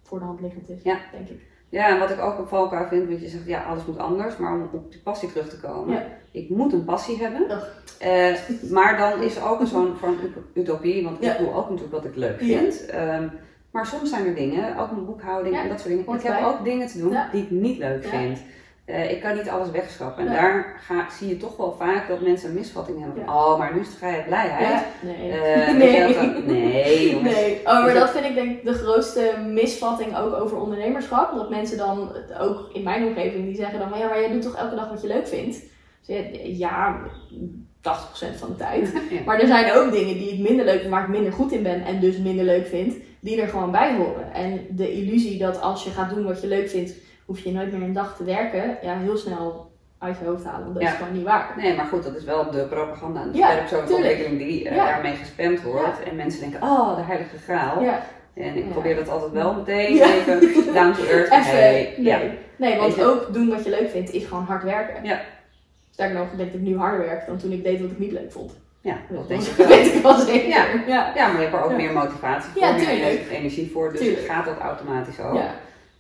[0.04, 0.98] voor de hand liggend is, Ja.
[1.12, 1.42] denk ik.
[1.70, 4.38] Ja, en wat ik ook een valkuil vind, want je zegt ja, alles moet anders,
[4.38, 5.94] maar om op die passie terug te komen.
[5.96, 6.06] Ja.
[6.32, 7.48] Ik moet een passie hebben.
[8.00, 8.36] Eh,
[8.72, 10.16] maar dan is er ook een zo'n vorm
[10.54, 11.32] utopie, want Ja.
[11.32, 12.86] ik doe ook natuurlijk wat ik leuk vind.
[12.86, 13.28] Ehm,
[13.72, 16.14] maar soms zijn er dingen, ook mijn boekhouding en dat soort dingen.
[16.16, 18.40] Ik heb ook dingen te doen die ik niet leuk vind.
[18.90, 20.24] Eh, ik kan niet alles wegschrappen.
[20.24, 20.40] En Nee.
[20.40, 23.26] daar ga, zie je toch wel vaak dat mensen een misvatting hebben.
[23.26, 23.46] van, Ja.
[23.46, 24.70] Oh, maar nu is het vrijheid blijheid.
[24.70, 25.32] Ja, nee.
[25.32, 26.16] Eh, nee.
[26.46, 27.36] nee, jongens.
[27.36, 31.36] Nee, oh, maar Dus dat vind ik denk ik de grootste misvatting ook over ondernemerschap.
[31.36, 34.42] Dat mensen dan, ook in mijn omgeving, die zeggen dan, maar ja, maar jij doet
[34.42, 35.58] toch elke dag wat je leuk vindt?
[36.06, 37.00] Dus ja, ja,
[37.82, 38.94] 80% van de tijd.
[39.10, 39.20] Ja.
[39.26, 41.64] Maar er zijn ook dingen die ik minder leuk vind, waar ik minder goed in
[41.64, 44.34] ben en dus minder leuk vind, die er gewoon bij horen.
[44.34, 46.94] En de illusie dat als je gaat doen wat je leuk vindt,
[47.30, 50.62] hoef je nooit meer een dag te werken, ja, heel snel uit je hoofd halen.
[50.64, 50.90] Want dat Ja.
[50.90, 51.54] is gewoon niet waar.
[51.58, 54.76] Nee, maar goed, dat is wel de propaganda en de Ja, persoonlijke ontwikkeling die eh,
[54.76, 54.86] Ja.
[54.86, 56.04] daarmee gespamd wordt.
[56.04, 57.84] En mensen denken, oh, de heilige graal.
[58.34, 61.32] En ik probeer dat altijd wel meteen even down to earth.
[61.32, 61.44] even.
[61.44, 62.06] Hey, nee.
[62.06, 62.20] ja.
[62.56, 65.04] nee, want ook doen wat je leuk vindt is gewoon hard werken.
[65.04, 65.20] Ja.
[65.92, 68.00] Sterker nog, ik denk dat ik nu harder werk dan toen ik deed wat ik
[68.00, 68.52] niet leuk vond.
[68.82, 70.48] ja, Dat denk ik weet ik wel zeker.
[70.48, 70.66] Ja.
[70.88, 71.12] ja.
[71.16, 71.76] Ja, maar je hebt er ook Ja.
[71.76, 74.26] meer motivatie voor, Ja, meer energie voor, dus Tuurlijk.
[74.26, 75.36] gaat dat automatisch ook.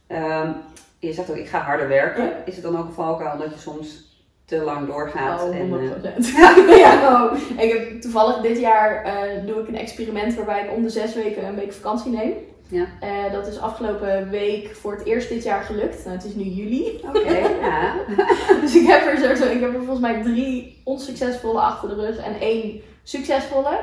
[0.07, 0.55] Ja.
[0.99, 2.31] Je zegt ook, ik ga harder werken.
[2.45, 4.07] Is het dan ook een valkuil dat je soms
[4.45, 5.43] te lang doorgaat?
[5.43, 5.69] Oh, en,
[6.01, 6.05] 100%.
[6.05, 7.37] eh, ja, oh.
[7.57, 11.13] Ik heb toevallig dit jaar eh, doe ik een experiment waarbij ik om de zes
[11.15, 12.33] weken een week vakantie neem.
[12.67, 12.85] Ja.
[12.99, 16.05] Eh, dat is afgelopen week voor het eerst dit jaar gelukt.
[16.05, 16.99] Nou, het is nu juli.
[17.07, 17.93] Oké, ja.
[18.61, 22.17] Dus ik heb er sowieso, ik heb er volgens mij drie onsuccesvolle achter de rug
[22.17, 23.79] en één succesvolle.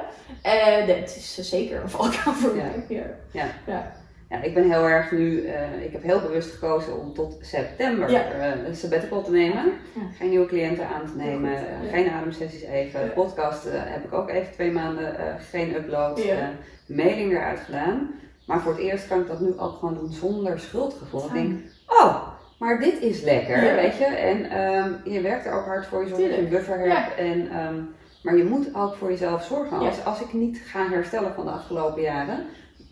[0.86, 2.62] Dat is zeker een valkuil voor Ja.
[2.62, 3.04] mij.
[3.32, 3.46] Ja.
[3.66, 3.92] Ja,
[4.28, 8.22] ik ben heel erg nu, eh, ik heb heel bewust gekozen om tot september Ja.
[8.30, 9.64] eh, een sabbatical te nemen.
[9.64, 10.02] Ja.
[10.18, 11.90] Geen nieuwe cliënten aan te nemen, eh, ja.
[11.90, 13.00] geen ademsessies even.
[13.00, 13.06] Ja.
[13.06, 15.14] Podcast heb ik ook even twee maanden
[15.50, 16.22] geen upload.
[16.24, 16.50] Ja.
[16.86, 18.10] mailing eruit gedaan.
[18.46, 21.24] Maar voor het eerst kan ik dat nu ook gewoon doen zonder schuldgevoel.
[21.24, 23.74] Ik denk, oh, maar dit is lekker, Ja.
[23.74, 24.04] weet je.
[24.04, 26.90] En ehm, je werkt er ook hard voor, je zorgt dat je een buffer hebt.
[26.90, 27.14] Ja.
[27.24, 27.74] En, ehm,
[28.22, 29.80] maar je moet ook voor jezelf zorgen.
[29.80, 29.86] Ja.
[29.86, 32.46] Als, als ik niet ga herstellen van de afgelopen jaren,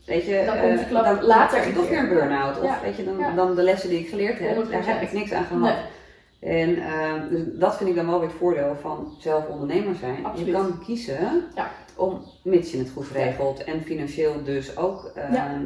[0.07, 2.61] weet je, Dan eh, komt de klap dan, later krijg een toch weer een burn-out.
[2.61, 4.71] Of weet je, dan, dan de lessen die ik geleerd heb, 100%.
[4.71, 5.61] daar heb ik niks aan gehad.
[5.61, 6.63] Nee.
[6.63, 10.25] En ehm, dus dat vind ik dan wel weer het voordeel van zelf ondernemer zijn.
[10.25, 10.47] Absoluut.
[10.47, 11.71] Je kan kiezen Ja.
[11.97, 15.61] om, mits je het goed regelt en financieel dus ook ehm, Ja.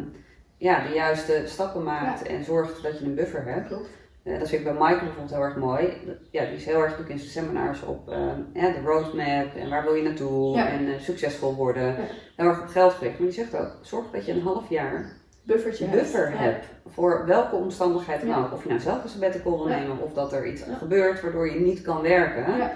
[0.56, 0.82] ja.
[0.88, 3.66] de juiste stappen maakt en zorgt dat je een buffer hebt.
[3.66, 3.88] Klopt.
[4.28, 5.92] Uh, dat vind ik bij Michael bijvoorbeeld heel erg mooi.
[6.30, 8.08] Ja, die is heel erg druk in zijn seminars op
[8.54, 11.86] ja, de roadmap en waar wil je naartoe en succesvol worden.
[11.86, 11.94] Ja.
[12.36, 13.18] Heel erg op geld gericht.
[13.18, 16.66] Maar die zegt ook, zorg dat je een half jaar Buffertje buffer hebt.
[16.86, 18.52] Voor welke omstandigheid dan ook.
[18.52, 21.60] Of je nou zelf een sabbatical wil nemen of dat er iets gebeurt waardoor je
[21.60, 22.70] niet kan werken.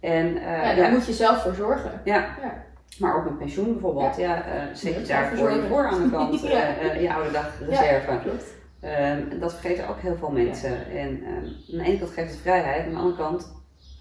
[0.00, 0.34] En,
[0.76, 2.00] daar moet je zelf voor zorgen.
[2.04, 2.26] Ja.
[2.98, 6.10] Maar ook met pensioen bijvoorbeeld, ja, ja uh, zet je daarvoor je voor aan de
[6.10, 6.82] kant, ja.
[6.82, 8.12] uh, je oude dag reserve.
[8.12, 8.44] Ja, klopt.
[8.84, 10.90] Um, dat vergeten ook heel veel mensen.
[10.90, 13.52] En um, aan de ene kant geeft het vrijheid, aan de andere kant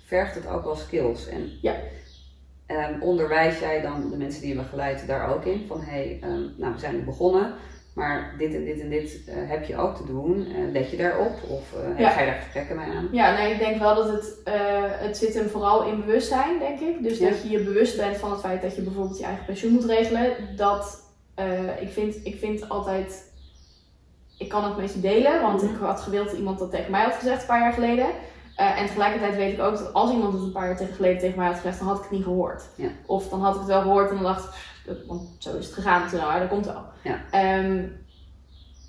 [0.05, 1.27] vergt het ook wel skills.
[1.27, 1.75] En ja.
[2.67, 5.65] um, onderwijs jij dan de mensen die je begeleidt daar ook in?
[5.67, 7.53] Van hé, hey, nou we zijn nu begonnen,
[7.93, 10.47] maar dit en dit en dit uh, heb je ook te doen.
[10.47, 11.33] Uh, let je daarop?
[11.49, 12.09] Of uh, ja.
[12.09, 13.09] ga je daar gesprekken mee aan?
[13.11, 14.41] Ja, nee, ik denk wel dat het,
[14.99, 17.03] het zit hem vooral in bewustzijn, denk ik.
[17.03, 19.73] Dus dat je je bewust bent van het feit dat je bijvoorbeeld je eigen pensioen
[19.73, 20.33] moet regelen.
[20.55, 21.03] Dat,
[21.79, 23.31] ik, vind, ik vind altijd,
[24.37, 25.73] ik kan het met je delen, want mhm.
[25.73, 28.05] ik had gewild dat iemand dat tegen mij had gezegd een paar jaar geleden.
[28.55, 31.47] en tegelijkertijd weet ik ook dat als iemand het een paar jaar geleden tegen mij
[31.47, 32.63] had gezegd, dan had ik het niet gehoord.
[32.75, 32.89] Ja.
[33.05, 35.73] Of dan had ik het wel gehoord en dan dacht ik, want zo is het
[35.73, 36.83] gegaan, toen, nou, dat komt wel.
[37.03, 37.59] Ja.
[37.59, 38.05] Um,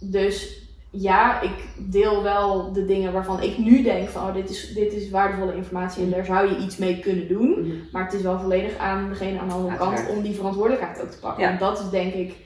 [0.00, 4.72] dus ja, ik deel wel de dingen waarvan ik nu denk van oh, dit, is,
[4.74, 7.60] dit is waardevolle informatie en daar zou je iets mee kunnen doen.
[7.60, 7.76] Mhm.
[7.92, 11.10] Maar het is wel volledig aan degene aan de andere kant om die verantwoordelijkheid ook
[11.10, 11.42] te pakken.
[11.42, 11.50] Ja.
[11.50, 12.36] En dat is denk ik,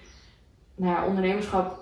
[0.75, 1.82] nou ja, ondernemerschap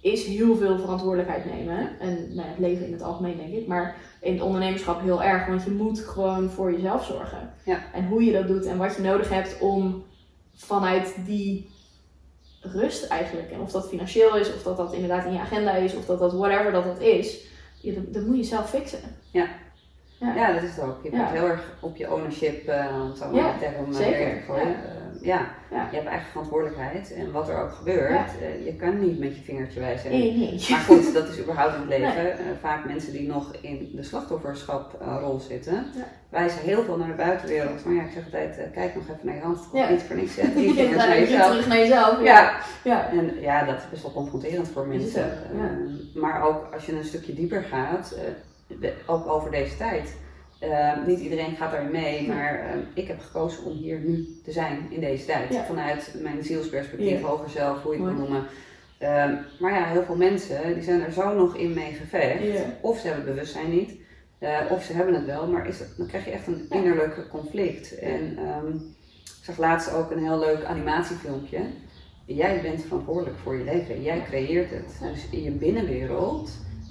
[0.00, 2.00] is heel veel verantwoordelijkheid nemen.
[2.00, 3.66] En nou, het leven in het algemeen denk ik.
[3.66, 7.52] Maar in het ondernemerschap heel erg, want je moet gewoon voor jezelf zorgen.
[7.64, 7.82] Ja.
[7.92, 10.04] En hoe je dat doet en wat je nodig hebt om
[10.54, 11.70] vanuit die
[12.60, 13.50] rust eigenlijk.
[13.50, 16.18] En of dat financieel is, of dat dat inderdaad in je agenda is, of dat
[16.18, 17.46] dat whatever dat dat is,
[17.82, 19.00] dat, dat moet je zelf fixen.
[19.30, 19.48] Ja.
[20.20, 20.34] Ja.
[20.34, 21.02] ja, dat is het ook.
[21.02, 24.76] Je bent heel erg op je ownership, uh, om zo maar ja, term gooien
[25.20, 27.12] ja, ja, je hebt eigen verantwoordelijkheid.
[27.12, 30.10] En wat er ook gebeurt, uh, je kan niet met je vingertje wijzen.
[30.10, 30.64] Nee, nee.
[30.70, 32.14] Maar goed, dat is überhaupt in het leven.
[32.14, 32.32] Nee.
[32.32, 35.86] Uh, vaak mensen die nog in de slachtofferschaprol uh, zitten,
[36.28, 37.84] wijzen heel veel naar de buitenwereld.
[37.84, 39.58] Maar ja, ik zeg altijd, kijk nog even naar je hand.
[39.72, 40.36] Het niet voor niks.
[40.36, 40.52] Hè.
[40.52, 41.50] Drie vingers naar jezelf.
[41.50, 42.22] terug naar jezelf.
[42.22, 42.60] Ja.
[42.84, 43.10] Ja.
[43.10, 45.32] En ja, dat is best wel confronterend voor mensen.
[46.14, 48.16] maar ook als je een stukje dieper gaat,
[49.06, 50.16] ook over deze tijd
[50.58, 54.52] Ehm, niet iedereen gaat daarin mee, maar uh, ik heb gekozen om hier nu te
[54.52, 55.56] zijn in deze tijd.
[55.66, 57.26] Vanuit mijn zielsperspectief, ja.
[57.26, 58.46] hoger zelf, hoe je het wil noemen.
[59.02, 62.42] Um, maar ja, heel veel mensen die zijn er zo nog in mee gevecht.
[62.80, 63.94] Of ze hebben het bewustzijn niet,
[64.40, 67.28] uh, of ze hebben het wel, maar is het, dan krijg je echt een innerlijk
[67.30, 67.98] conflict.
[67.98, 71.60] En um, ik zag laatst ook een heel leuk animatiefilmpje.
[72.24, 74.98] Jij bent verantwoordelijk voor je leven, jij creëert het.
[75.12, 76.50] Dus in je binnenwereld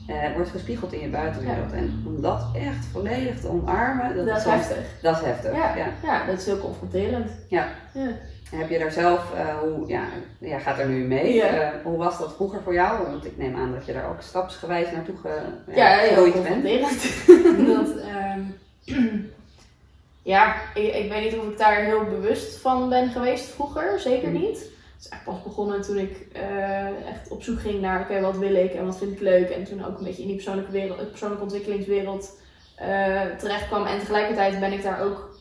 [0.09, 1.71] uh, wordt gespiegeld in je buitenwereld.
[1.71, 4.85] En om dat echt volledig te omarmen, dat, dat is heftig.
[5.01, 5.55] Dat is heftig.
[5.55, 5.87] Ja, ja.
[6.03, 7.31] ja dat is heel confronterend.
[7.47, 7.67] Ja.
[7.93, 8.09] ja.
[8.55, 10.03] Heb je daar zelf, uh, hoe, ja,
[10.39, 11.35] ja, gaat er nu mee?
[11.35, 13.07] Uh, hoe was dat vroeger voor jou?
[13.11, 15.39] Want ik neem aan dat je daar ook stapsgewijs naartoe ge,
[15.75, 17.01] ja, ja, heel confronterend.
[17.75, 17.87] dat,
[18.35, 18.59] um,
[20.33, 24.27] ja, ik, ik, weet niet of ik daar heel bewust van ben geweest vroeger, zeker
[24.27, 24.39] mm.
[24.39, 24.75] niet.
[24.99, 28.55] Is eigenlijk pas begonnen toen ik uh, echt op zoek ging naar, oké, wat wil
[28.55, 29.49] ik en wat vind ik leuk.
[29.49, 32.39] En toen ook een beetje in die persoonlijke, wereld, persoonlijke ontwikkelingswereld
[32.81, 33.85] uh, terecht kwam.
[33.85, 35.39] En tegelijkertijd ben ik daar ook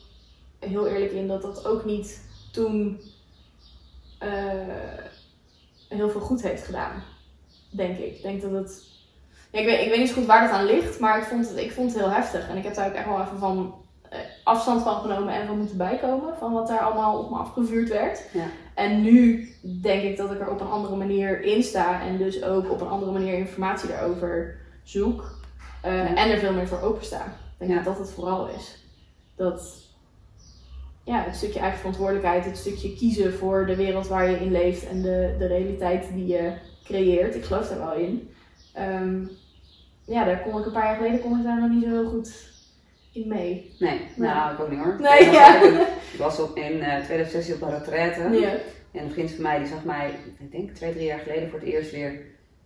[0.59, 3.01] heel eerlijk in dat dat ook niet toen
[5.89, 7.03] heel veel goed heeft gedaan.
[7.71, 8.15] Denk ik.
[8.15, 8.83] Ik denk dat het.
[9.51, 11.49] Ja, ik, weet, ik weet niet zo goed waar dat aan ligt, maar ik vond
[11.49, 12.49] het, ik vond het heel heftig.
[12.49, 13.85] En ik heb daar ook echt wel even van
[14.47, 16.37] afstand van genomen en van moeten bijkomen.
[16.37, 18.21] Van wat daar allemaal op me afgevuurd werd.
[18.33, 18.45] Ja.
[18.73, 19.49] En nu
[19.81, 22.01] denk ik dat ik er op een andere manier in sta.
[22.01, 25.35] En dus ook op een andere manier informatie daarover zoek.
[25.85, 27.25] Uh, En er veel meer voor open sta.
[27.57, 28.77] Ik denk dat dat het vooral is.
[29.35, 29.85] Dat
[31.03, 34.87] ja, het stukje eigen verantwoordelijkheid, het stukje kiezen voor de wereld waar je in leeft
[34.87, 37.35] en de, de realiteit die je creëert.
[37.35, 38.29] Ik geloof daar wel in.
[38.79, 39.29] Um,
[40.05, 42.09] ja, daar kon ik een paar jaar geleden kon ik daar nog niet zo heel
[42.09, 42.55] goed
[43.25, 43.75] mee.
[43.79, 44.95] Nee, nou, ik ook niet hoor.
[44.99, 45.61] Nee, ja.
[46.13, 48.39] Ik was op, in uh, eh, 2016 op een retraite.
[48.39, 48.49] Ja.
[48.91, 51.59] En een vriend van mij, die zag mij, ik denk twee, drie jaar geleden voor
[51.59, 52.11] het eerst weer.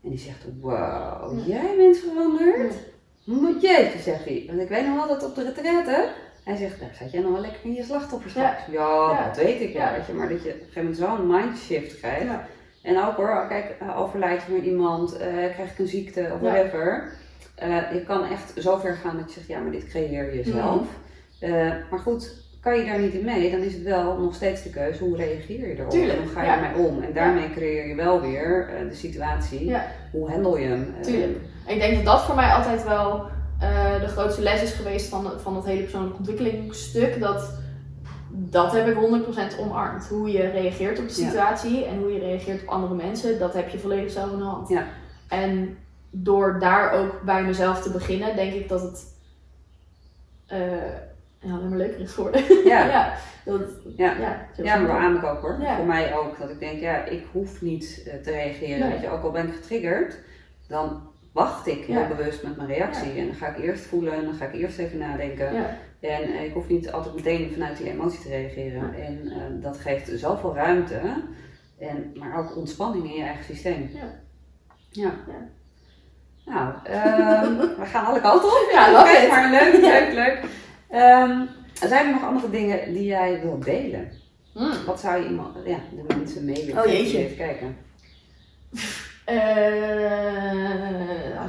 [0.03, 2.73] En die zegt, wow, jij bent veranderd?
[2.73, 3.33] Ja.
[3.33, 4.43] Moet jeetje, zegt hij.
[4.47, 6.09] Want ik weet nog wel dat op de retraite,
[6.43, 8.57] hij zegt, nou, zat jij nog wel lekker in je slachtofferschap?
[8.71, 10.13] Ja, ja, dat weet ik ja, weet je.
[10.13, 12.25] Maar dat je op een gegeven moment zo'n mindshift krijgt.
[12.81, 17.13] En ook hoor, kijk, uh, overlijdt er iemand, uh, krijg ik een ziekte of whatever.
[17.63, 20.43] Uh, je kan echt zo ver gaan dat je zegt, ja, maar dit creëer je
[20.43, 20.81] zelf.
[21.41, 21.49] Mm.
[21.49, 24.63] Uh, maar goed, kan je daar niet in mee, dan is het wel nog steeds
[24.63, 25.89] de keuze, hoe reageer je erop?
[25.89, 27.01] Tuurlijk, hoe ga je ermee om?
[27.01, 29.65] En daarmee creëer je wel weer uh, de situatie.
[29.65, 29.85] Ja.
[30.11, 30.93] Hoe handel je hem?
[31.01, 31.37] Tuurlijk.
[31.65, 33.25] En ik denk dat dat voor mij altijd wel
[33.99, 37.19] de grootste les is geweest van, van dat hele persoonlijke ontwikkelingsstuk.
[37.19, 37.59] Dat,
[38.29, 38.95] dat heb ik
[39.55, 40.07] 100% omarmd.
[40.07, 43.69] Hoe je reageert op de situatie en hoe je reageert op andere mensen, dat heb
[43.69, 44.69] je volledig zelf in de hand.
[44.69, 44.85] Ja.
[45.27, 45.77] En
[46.11, 49.15] door daar ook bij mezelf te beginnen, denk ik dat het
[50.51, 50.59] uh,
[51.39, 52.63] ja, alleen maar leuker is geworden.
[52.65, 53.13] Ja, ja,
[53.45, 53.61] dat,
[53.97, 54.17] ja.
[54.17, 55.57] ja, ja maar beaam ik ook hoor.
[55.75, 56.39] Voor mij ook.
[56.39, 58.89] Dat ik denk, ja, ik hoef niet uh, te reageren.
[58.89, 60.19] Weet je, ook al ben ik getriggerd,
[60.67, 63.11] dan wacht ik heel bewust met mijn reactie.
[63.11, 65.47] En dan ga ik eerst voelen en dan ga ik eerst even nadenken.
[65.99, 68.93] En uh, ik hoef niet altijd meteen vanuit die emotie te reageren.
[68.93, 71.01] En dat geeft zoveel ruimte.
[71.79, 73.89] En, maar ook ontspanning in je eigen systeem.
[73.93, 74.13] Ja.
[74.89, 75.13] ja.
[76.45, 78.69] Nou, um, we gaan alle kanten op.
[78.71, 80.39] Ja, okay, maar leuk, leuk, leuk.
[81.01, 81.49] Um,
[81.87, 84.11] zijn er nog andere dingen die jij wil delen?
[84.53, 84.85] Hmm.
[84.85, 87.17] Wat zou je iemand, ja, de mensen mee willen oh, jeetje.
[87.17, 87.75] even kijken?
[89.27, 89.35] Uh,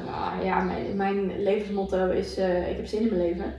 [0.07, 3.55] nou, ja, mijn, mijn levensmotto is: uh, ik heb zin in mijn leven.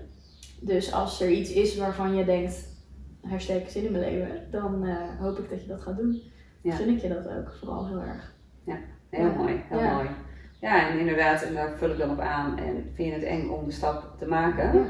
[0.60, 2.68] Dus als er iets is waarvan je denkt,
[3.22, 6.22] hashtag zin in mijn leven, dan uh, hoop ik dat je dat gaat doen.
[6.62, 6.76] Ja.
[6.76, 8.34] Gun ik je dat ook vooral heel erg.
[8.66, 8.78] Ja,
[9.10, 10.08] heel mooi, heel mooi.
[10.64, 12.58] Ja, en inderdaad, en daar vul ik dan op aan.
[12.58, 14.86] En vind je het eng om de stap te maken?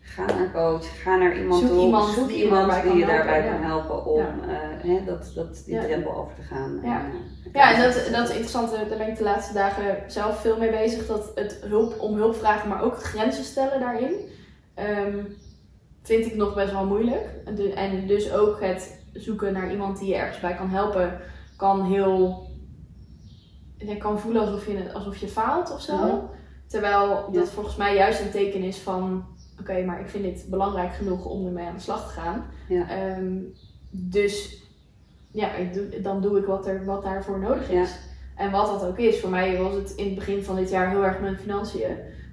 [0.00, 3.06] Ga naar een coach, ga naar iemand zoek toe, iemand zoek die, iemand die je
[3.06, 4.26] daarbij kan helpen om
[4.84, 6.80] uh, dat, dat, die drempel over te gaan.
[6.82, 7.06] Ja, en,
[7.46, 10.58] uh, ja, en dat, dat is interessant, daar ben ik de laatste dagen zelf veel
[10.58, 11.06] mee bezig.
[11.06, 14.14] Dat het hulp om hulp vragen, maar ook grenzen stellen daarin,
[14.78, 15.36] um,
[16.02, 17.26] vind ik nog best wel moeilijk.
[17.74, 21.20] En dus ook het zoeken naar iemand die je ergens bij kan helpen,
[21.56, 22.50] kan heel
[23.86, 26.30] je kan voelen alsof je, alsof je faalt of zo.
[26.66, 29.24] Terwijl dat volgens mij juist een teken is van:
[29.60, 32.44] oké, maar ik vind dit belangrijk genoeg om ermee aan de slag te gaan.
[32.68, 33.16] Ja.
[33.16, 33.54] Um,
[33.90, 34.62] dus
[35.30, 35.50] ja,
[36.02, 37.98] dan doe ik wat, er, wat daarvoor nodig is.
[38.36, 39.20] En wat dat ook is.
[39.20, 41.80] Voor mij was het in het begin van dit jaar heel erg mijn financiën.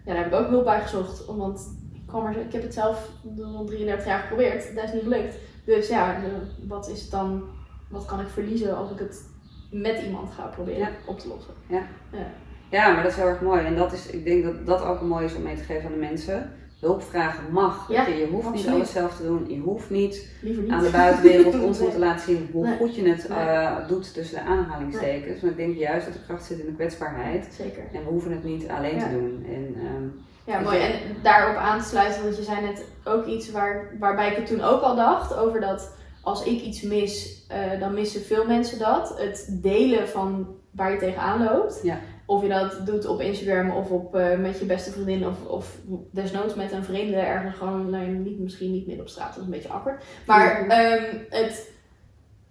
[0.05, 1.25] Ja, daar heb ik ook hulp bij gezocht.
[1.25, 3.09] Want ik, kwam er, ik heb het zelf
[3.43, 4.75] al 33 jaar geprobeerd.
[4.75, 5.35] Dat is niet gelukt.
[5.65, 6.21] Dus ja,
[6.67, 7.43] wat is dan,
[7.89, 9.28] wat kan ik verliezen als ik het
[9.69, 11.53] met iemand ga proberen op te lossen.
[11.67, 11.82] Ja.
[12.12, 12.27] ja.
[12.69, 12.93] Ja.
[12.93, 13.65] maar dat is heel erg mooi.
[13.65, 15.86] En dat is, ik denk dat dat ook een mooi is om mee te geven
[15.86, 16.53] aan de mensen.
[16.79, 17.86] Hulp vragen mag.
[17.89, 19.45] Ja, je, hoeft niet alles zelf te doen.
[19.47, 20.69] Je hoeft niet, niet.
[20.69, 24.49] aan de buitenwereld constant te laten zien hoe goed je het uh, doet tussen de
[24.49, 25.41] aanhalingstekens.
[25.41, 27.47] Maar ik denk juist dat de kracht zit in de kwetsbaarheid.
[27.51, 27.84] Zeker.
[27.93, 29.45] En we hoeven het niet alleen te doen.
[29.47, 30.79] En, um, ja, mooi.
[30.79, 34.45] En daarop aan te sluiten, want je zei net ook iets waar, waarbij ik het
[34.45, 38.79] toen ook al dacht over dat als ik iets mis, uh, dan missen veel mensen
[38.79, 39.19] dat.
[39.19, 41.79] Het delen van waar je tegenaan loopt.
[41.84, 41.99] Ja.
[42.25, 45.77] Of je dat doet op Instagram of op, uh, met je beste vriendin of, of
[46.12, 49.43] desnoods met een vreemde ergens gewoon, nou, niet, misschien niet midden op straat, dat is
[49.43, 50.03] een beetje awkward.
[50.25, 51.71] Maar um, het,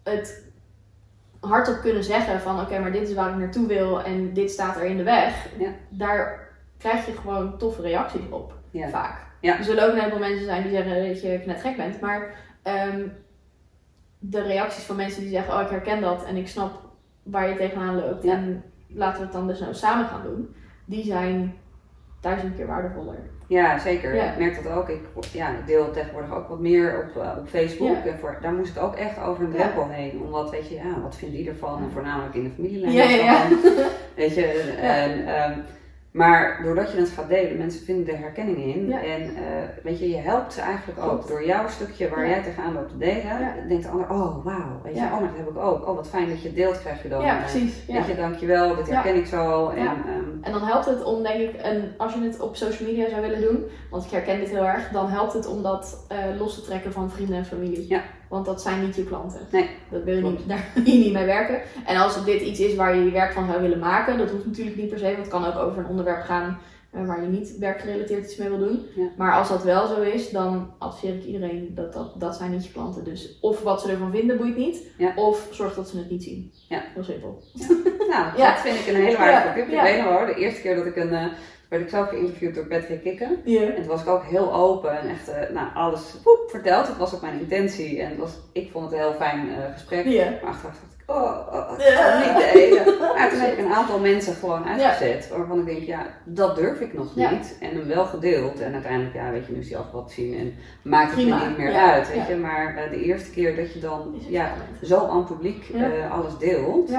[0.03, 0.45] het
[1.41, 4.77] hardop kunnen zeggen van oké, maar dit is waar ik naartoe wil en dit staat
[4.77, 5.49] er in de weg.
[5.59, 5.71] Ja.
[5.89, 8.57] Daar krijg je gewoon toffe reacties op.
[8.91, 9.27] Vaak.
[9.41, 9.59] Ja.
[9.59, 12.01] Er zullen ook een heleboel mensen zijn die zeggen dat je net gek bent.
[12.01, 13.13] Maar um,
[14.19, 16.81] de reacties van mensen die zeggen, oh ik herken dat en ik snap
[17.23, 20.55] waar je tegenaan loopt en laten we het dan dus nou samen gaan doen,
[20.85, 21.55] die zijn
[22.21, 23.19] duizend keer waardevoller.
[23.49, 24.15] Ja, zeker.
[24.15, 24.89] Ik merk dat ook.
[24.89, 25.01] Ik,
[25.33, 27.97] ja, ik deel tegenwoordig ook wat meer op, uh, op Facebook.
[27.97, 30.21] En voor, daar moest ik ook echt over een drempel heen.
[30.23, 31.83] Omdat, weet je, ja, wat vindt die ervan?
[31.83, 32.93] En voornamelijk in de familielijn.
[32.93, 33.49] Ja, ja,
[34.15, 34.47] Weet je,
[34.81, 35.11] en,
[35.51, 35.65] um,
[36.11, 38.93] maar doordat je het gaat delen, mensen vinden er herkenning in.
[38.93, 39.39] En uh,
[39.83, 41.29] weet je, je helpt ze eigenlijk ook.
[41.29, 44.95] Door jouw stukje waar jij tegenaan loopt te delen, denkt de ander, oh wauw, weet
[44.95, 45.89] je, oh, maar dat heb ik ook.
[45.89, 47.25] Oh, wat fijn dat je deelt, krijg je dan.
[47.25, 47.87] Ja, precies.
[47.87, 49.69] Weet je, dankjewel, dit herken ik zo.
[49.69, 52.89] En, um, en dan helpt het om, denk ik, een, als je het op social
[52.89, 56.07] media zou willen doen, want ik herken dit heel erg, dan helpt het om dat
[56.13, 57.89] uh, los te trekken van vrienden en familie.
[57.89, 58.03] Ja.
[58.29, 59.41] Want dat zijn niet je klanten.
[59.53, 59.71] Nee.
[59.91, 61.61] Dat wil je niet, daar wil je niet mee werken.
[61.87, 64.47] En als dit iets is waar je je werk van zou willen maken, dat hoeft
[64.47, 66.59] natuurlijk niet per se, want het kan ook over een onderwerp gaan
[66.91, 68.87] waar je niet werkgerelateerd iets mee wil doen.
[68.95, 69.09] Ja.
[69.17, 72.65] Maar als dat wel zo is, dan adviseer ik iedereen dat, dat dat zijn niet
[72.65, 73.05] je klanten.
[73.05, 75.13] Dus of wat ze ervan vinden boeit niet, ja.
[75.17, 76.53] of zorg dat ze het niet zien.
[76.69, 76.83] Ja.
[76.95, 77.43] Heel simpel.
[78.09, 79.75] Nou, dat vind ik een hele waardevolle tip.
[79.75, 81.13] Ik weet nog hoor, de eerste keer dat ik een...
[81.13, 81.27] Uh,
[81.69, 83.39] werd ik zelf geïnterviewd door Patrick Kikken.
[83.45, 83.69] Yeah.
[83.69, 86.15] En toen was ik ook heel open en echt uh, nou, alles
[86.47, 86.87] verteld.
[86.87, 88.03] Dat was ook mijn intentie.
[88.03, 90.05] En was, ik vond het een heel fijn uh, gesprek.
[90.05, 90.43] Yeah.
[90.43, 92.85] Maar achteraf dacht ik, oh, oh ik kan niet delen.
[93.19, 95.29] Maar toen heb ik een aantal mensen gewoon uitgezet.
[95.29, 97.57] Waarvan ik denk, ja, dat durf ik nog niet.
[97.61, 98.61] En hem wel gedeeld.
[98.61, 100.39] En uiteindelijk, ja, weet je, nu is al wat zien.
[100.39, 102.37] En maakt het me niet meer uit, weet je.
[102.37, 104.53] Maar uh, de eerste keer dat je dan ja,
[104.83, 105.71] zo aan het publiek
[106.11, 106.91] alles deelt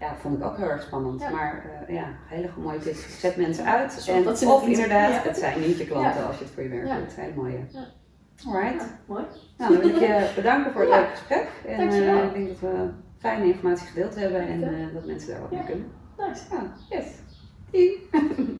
[0.00, 1.30] ja, vond ik ook heel erg spannend.
[1.30, 3.20] Maar uh, ja, hele mooie tips.
[3.20, 4.08] Zet mensen uit.
[4.08, 5.28] En, dat of inderdaad, ja.
[5.28, 7.14] het zijn niet je klanten als je het voor je werk doet.
[7.16, 7.58] Hele mooie.
[8.46, 8.84] Alright.
[9.06, 9.24] mooi.
[9.56, 11.48] Nou, dan wil ik je bedanken voor het leuke gesprek.
[11.66, 12.88] En uh, ik denk dat we
[13.18, 15.90] fijne informatie gedeeld hebben en uh, dat mensen daar wat mee kunnen.
[16.16, 16.42] Nice.
[16.50, 17.16] Ja, yes.